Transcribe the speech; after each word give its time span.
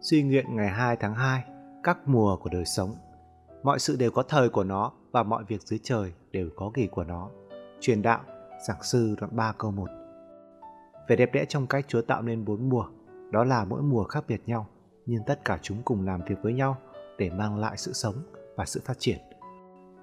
Suy 0.00 0.22
nguyện 0.22 0.56
ngày 0.56 0.68
2 0.68 0.96
tháng 0.96 1.14
2 1.14 1.44
Các 1.82 2.08
mùa 2.08 2.36
của 2.36 2.50
đời 2.52 2.64
sống 2.64 2.94
Mọi 3.62 3.78
sự 3.78 3.96
đều 3.96 4.10
có 4.10 4.22
thời 4.22 4.48
của 4.48 4.64
nó 4.64 4.92
và 5.10 5.22
mọi 5.22 5.44
việc 5.48 5.62
dưới 5.62 5.78
trời 5.82 6.12
đều 6.30 6.48
có 6.56 6.70
kỳ 6.74 6.86
của 6.86 7.04
nó. 7.04 7.30
Truyền 7.80 8.02
đạo, 8.02 8.20
giảng 8.68 8.82
sư 8.82 9.16
đoạn 9.20 9.36
3 9.36 9.52
câu 9.58 9.70
1 9.70 9.90
Vẻ 11.08 11.16
đẹp 11.16 11.30
đẽ 11.32 11.44
trong 11.48 11.66
cách 11.66 11.84
Chúa 11.88 12.02
tạo 12.02 12.22
nên 12.22 12.44
bốn 12.44 12.68
mùa, 12.68 12.84
đó 13.30 13.44
là 13.44 13.64
mỗi 13.64 13.82
mùa 13.82 14.04
khác 14.04 14.24
biệt 14.28 14.42
nhau, 14.46 14.66
nhưng 15.06 15.22
tất 15.26 15.44
cả 15.44 15.58
chúng 15.62 15.82
cùng 15.82 16.06
làm 16.06 16.20
việc 16.28 16.38
với 16.42 16.52
nhau 16.52 16.76
để 17.18 17.30
mang 17.30 17.58
lại 17.58 17.76
sự 17.76 17.92
sống 17.92 18.14
và 18.56 18.64
sự 18.64 18.80
phát 18.84 18.98
triển. 18.98 19.18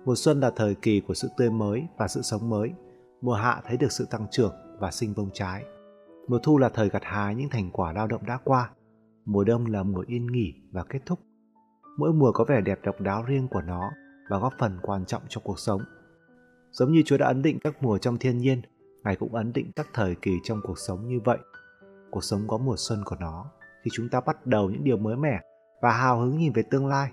Mùa 0.05 0.15
xuân 0.15 0.39
là 0.39 0.51
thời 0.55 0.75
kỳ 0.75 1.01
của 1.07 1.13
sự 1.13 1.29
tươi 1.37 1.49
mới 1.49 1.83
và 1.97 2.07
sự 2.07 2.21
sống 2.21 2.49
mới. 2.49 2.71
Mùa 3.21 3.33
hạ 3.33 3.61
thấy 3.65 3.77
được 3.77 3.91
sự 3.91 4.07
tăng 4.11 4.27
trưởng 4.31 4.53
và 4.79 4.91
sinh 4.91 5.13
bông 5.17 5.29
trái. 5.33 5.63
Mùa 6.27 6.39
thu 6.43 6.57
là 6.57 6.69
thời 6.69 6.89
gặt 6.89 7.03
hái 7.03 7.35
những 7.35 7.49
thành 7.49 7.69
quả 7.71 7.91
lao 7.91 8.07
động 8.07 8.25
đã 8.25 8.37
qua. 8.43 8.69
Mùa 9.25 9.43
đông 9.43 9.65
là 9.65 9.83
mùa 9.83 10.03
yên 10.07 10.27
nghỉ 10.27 10.53
và 10.71 10.83
kết 10.83 10.99
thúc. 11.05 11.19
Mỗi 11.97 12.13
mùa 12.13 12.31
có 12.31 12.43
vẻ 12.43 12.61
đẹp 12.61 12.79
độc 12.83 13.01
đáo 13.01 13.23
riêng 13.23 13.47
của 13.47 13.61
nó 13.61 13.91
và 14.29 14.37
góp 14.37 14.53
phần 14.59 14.79
quan 14.81 15.05
trọng 15.05 15.21
trong 15.29 15.43
cuộc 15.43 15.59
sống. 15.59 15.81
Giống 16.71 16.91
như 16.91 17.01
Chúa 17.05 17.17
đã 17.17 17.27
ấn 17.27 17.41
định 17.41 17.59
các 17.59 17.83
mùa 17.83 17.97
trong 17.97 18.17
thiên 18.17 18.37
nhiên, 18.37 18.61
Ngài 19.03 19.15
cũng 19.15 19.35
ấn 19.35 19.53
định 19.53 19.71
các 19.75 19.87
thời 19.93 20.15
kỳ 20.15 20.31
trong 20.43 20.59
cuộc 20.63 20.79
sống 20.79 21.07
như 21.07 21.19
vậy. 21.25 21.37
Cuộc 22.11 22.23
sống 22.23 22.47
có 22.47 22.57
mùa 22.57 22.75
xuân 22.77 23.03
của 23.05 23.15
nó 23.19 23.45
khi 23.83 23.91
chúng 23.93 24.09
ta 24.09 24.21
bắt 24.21 24.47
đầu 24.47 24.69
những 24.69 24.83
điều 24.83 24.97
mới 24.97 25.15
mẻ 25.15 25.41
và 25.81 25.91
hào 25.91 26.19
hứng 26.19 26.37
nhìn 26.37 26.53
về 26.53 26.63
tương 26.63 26.87
lai. 26.87 27.11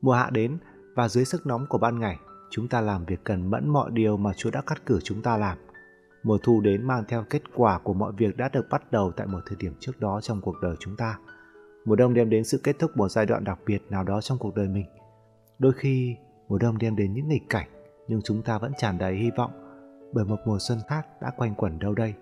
Mùa 0.00 0.12
hạ 0.12 0.30
đến 0.30 0.58
và 0.96 1.08
dưới 1.08 1.24
sức 1.24 1.46
nóng 1.46 1.66
của 1.66 1.78
ban 1.78 1.98
ngày, 1.98 2.18
chúng 2.50 2.68
ta 2.68 2.80
làm 2.80 3.04
việc 3.04 3.24
cần 3.24 3.50
mẫn 3.50 3.68
mọi 3.68 3.90
điều 3.90 4.16
mà 4.16 4.32
Chúa 4.36 4.50
đã 4.50 4.62
cắt 4.66 4.86
cử 4.86 4.98
chúng 5.04 5.22
ta 5.22 5.36
làm. 5.36 5.58
Mùa 6.22 6.38
thu 6.42 6.60
đến 6.60 6.86
mang 6.86 7.04
theo 7.08 7.24
kết 7.30 7.42
quả 7.54 7.78
của 7.78 7.94
mọi 7.94 8.12
việc 8.16 8.36
đã 8.36 8.48
được 8.48 8.66
bắt 8.70 8.92
đầu 8.92 9.12
tại 9.16 9.26
một 9.26 9.40
thời 9.46 9.56
điểm 9.56 9.72
trước 9.80 10.00
đó 10.00 10.20
trong 10.20 10.40
cuộc 10.40 10.60
đời 10.62 10.76
chúng 10.80 10.96
ta. 10.96 11.18
Mùa 11.84 11.96
đông 11.96 12.14
đem 12.14 12.30
đến 12.30 12.44
sự 12.44 12.60
kết 12.64 12.78
thúc 12.78 12.96
một 12.96 13.08
giai 13.08 13.26
đoạn 13.26 13.44
đặc 13.44 13.58
biệt 13.66 13.82
nào 13.90 14.04
đó 14.04 14.20
trong 14.20 14.38
cuộc 14.38 14.54
đời 14.54 14.68
mình. 14.68 14.86
Đôi 15.58 15.72
khi, 15.72 16.16
mùa 16.48 16.58
đông 16.58 16.78
đem 16.78 16.96
đến 16.96 17.12
những 17.12 17.28
nghịch 17.28 17.42
cảnh, 17.48 17.68
nhưng 18.08 18.22
chúng 18.22 18.42
ta 18.42 18.58
vẫn 18.58 18.72
tràn 18.78 18.98
đầy 18.98 19.14
hy 19.14 19.30
vọng 19.36 19.50
bởi 20.12 20.24
một 20.24 20.36
mùa 20.44 20.58
xuân 20.58 20.78
khác 20.88 21.06
đã 21.20 21.30
quanh 21.36 21.54
quẩn 21.54 21.78
đâu 21.78 21.94
đây. 21.94 22.14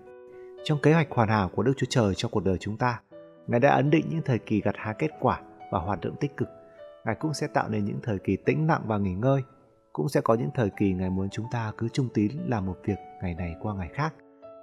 Trong 0.63 0.79
kế 0.81 0.93
hoạch 0.93 1.11
hoàn 1.11 1.29
hảo 1.29 1.49
của 1.55 1.63
Đức 1.63 1.73
Chúa 1.77 1.85
Trời 1.89 2.13
cho 2.15 2.29
cuộc 2.29 2.43
đời 2.43 2.57
chúng 2.57 2.77
ta, 2.77 3.01
Ngài 3.47 3.59
đã 3.59 3.69
ấn 3.69 3.89
định 3.89 4.05
những 4.09 4.21
thời 4.25 4.39
kỳ 4.39 4.61
gặt 4.61 4.75
hái 4.77 4.95
kết 4.99 5.11
quả 5.19 5.41
và 5.71 5.79
hoạt 5.79 6.01
động 6.01 6.15
tích 6.19 6.37
cực. 6.37 6.49
Ngài 7.05 7.15
cũng 7.15 7.33
sẽ 7.33 7.47
tạo 7.47 7.69
nên 7.69 7.85
những 7.85 7.99
thời 8.03 8.19
kỳ 8.19 8.35
tĩnh 8.35 8.67
lặng 8.67 8.81
và 8.85 8.97
nghỉ 8.97 9.13
ngơi. 9.13 9.41
Cũng 9.93 10.09
sẽ 10.09 10.21
có 10.21 10.33
những 10.33 10.49
thời 10.55 10.69
kỳ 10.77 10.93
Ngài 10.93 11.09
muốn 11.09 11.29
chúng 11.29 11.45
ta 11.51 11.71
cứ 11.77 11.87
trung 11.89 12.07
tín 12.13 12.31
làm 12.47 12.65
một 12.65 12.77
việc 12.85 12.97
ngày 13.21 13.35
này 13.35 13.55
qua 13.61 13.73
ngày 13.73 13.89
khác, 13.93 14.13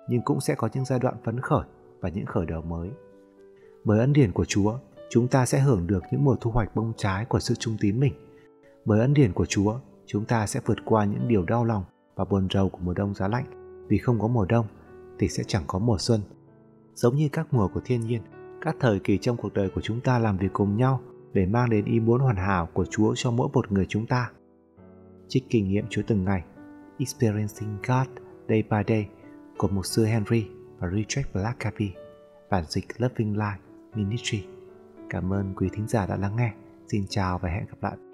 nhưng 0.08 0.22
cũng 0.22 0.40
sẽ 0.40 0.54
có 0.54 0.68
những 0.74 0.84
giai 0.84 0.98
đoạn 0.98 1.14
phấn 1.24 1.40
khởi 1.40 1.64
và 2.00 2.08
những 2.08 2.26
khởi 2.26 2.46
đầu 2.46 2.62
mới. 2.62 2.90
Bởi 3.84 3.98
ân 3.98 4.12
điển 4.12 4.32
của 4.32 4.44
Chúa, 4.44 4.78
chúng 5.10 5.28
ta 5.28 5.46
sẽ 5.46 5.60
hưởng 5.60 5.86
được 5.86 6.02
những 6.10 6.24
mùa 6.24 6.36
thu 6.40 6.50
hoạch 6.50 6.74
bông 6.74 6.92
trái 6.96 7.24
của 7.24 7.38
sự 7.38 7.54
trung 7.54 7.76
tín 7.80 8.00
mình. 8.00 8.14
Bởi 8.84 9.00
ân 9.00 9.14
điển 9.14 9.32
của 9.32 9.46
Chúa, 9.46 9.78
chúng 10.06 10.24
ta 10.24 10.46
sẽ 10.46 10.60
vượt 10.66 10.78
qua 10.84 11.04
những 11.04 11.28
điều 11.28 11.44
đau 11.44 11.64
lòng 11.64 11.84
và 12.16 12.24
buồn 12.24 12.48
rầu 12.50 12.68
của 12.68 12.78
mùa 12.82 12.94
đông 12.94 13.14
giá 13.14 13.28
lạnh. 13.28 13.44
Vì 13.88 13.98
không 13.98 14.20
có 14.20 14.28
mùa 14.28 14.44
đông 14.44 14.66
thì 15.18 15.28
sẽ 15.28 15.42
chẳng 15.46 15.64
có 15.66 15.78
mùa 15.78 15.98
xuân. 15.98 16.20
Giống 16.94 17.16
như 17.16 17.28
các 17.32 17.54
mùa 17.54 17.68
của 17.68 17.80
thiên 17.84 18.00
nhiên, 18.00 18.22
các 18.60 18.76
thời 18.80 18.98
kỳ 18.98 19.18
trong 19.18 19.36
cuộc 19.36 19.54
đời 19.54 19.70
của 19.74 19.80
chúng 19.80 20.00
ta 20.00 20.18
làm 20.18 20.38
việc 20.38 20.52
cùng 20.52 20.76
nhau 20.76 21.00
để 21.32 21.46
mang 21.46 21.70
đến 21.70 21.84
ý 21.84 22.00
muốn 22.00 22.20
hoàn 22.20 22.36
hảo 22.36 22.68
của 22.72 22.84
Chúa 22.84 23.14
cho 23.14 23.30
mỗi 23.30 23.48
một 23.52 23.72
người 23.72 23.86
chúng 23.88 24.06
ta. 24.06 24.30
Trích 25.28 25.44
kinh 25.50 25.68
nghiệm 25.68 25.84
Chúa 25.90 26.02
từng 26.06 26.24
ngày, 26.24 26.44
Experiencing 26.98 27.76
God 27.86 28.08
Day 28.48 28.62
by 28.70 28.78
Day 28.88 29.08
của 29.58 29.68
mục 29.68 29.86
sư 29.86 30.04
Henry 30.04 30.46
và 30.78 30.90
Richard 30.90 31.28
Blackaby, 31.32 31.92
bản 32.50 32.64
dịch 32.68 32.86
Loving 32.98 33.36
Life 33.36 33.58
Ministry. 33.94 34.57
Cảm 35.10 35.32
ơn 35.32 35.54
quý 35.56 35.68
thính 35.72 35.88
giả 35.88 36.06
đã 36.06 36.16
lắng 36.16 36.36
nghe. 36.36 36.52
Xin 36.88 37.06
chào 37.08 37.38
và 37.38 37.48
hẹn 37.48 37.66
gặp 37.66 37.76
lại. 37.82 38.07